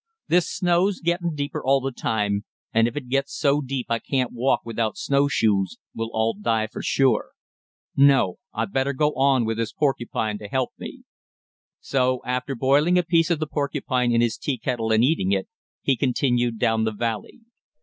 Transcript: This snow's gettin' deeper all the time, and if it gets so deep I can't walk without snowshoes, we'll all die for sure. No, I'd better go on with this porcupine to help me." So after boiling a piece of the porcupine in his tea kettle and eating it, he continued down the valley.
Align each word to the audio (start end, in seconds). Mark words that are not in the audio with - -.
This 0.29 0.49
snow's 0.49 0.99
gettin' 0.99 1.35
deeper 1.35 1.63
all 1.63 1.79
the 1.79 1.91
time, 1.91 2.43
and 2.73 2.87
if 2.87 2.95
it 2.97 3.07
gets 3.07 3.37
so 3.37 3.61
deep 3.61 3.85
I 3.87 3.99
can't 3.99 4.31
walk 4.33 4.61
without 4.65 4.97
snowshoes, 4.97 5.77
we'll 5.93 6.09
all 6.11 6.33
die 6.33 6.65
for 6.65 6.81
sure. 6.81 7.33
No, 7.95 8.37
I'd 8.51 8.73
better 8.73 8.93
go 8.93 9.09
on 9.13 9.45
with 9.45 9.57
this 9.57 9.71
porcupine 9.71 10.39
to 10.39 10.47
help 10.47 10.71
me." 10.79 11.03
So 11.81 12.21
after 12.25 12.55
boiling 12.55 12.97
a 12.97 13.03
piece 13.03 13.29
of 13.29 13.37
the 13.37 13.45
porcupine 13.45 14.11
in 14.11 14.21
his 14.21 14.37
tea 14.37 14.57
kettle 14.57 14.91
and 14.91 15.03
eating 15.03 15.33
it, 15.33 15.47
he 15.83 15.95
continued 15.95 16.57
down 16.57 16.83
the 16.83 16.93
valley. 16.93 17.41